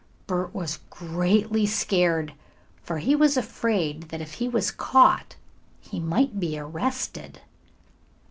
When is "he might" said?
5.79-6.39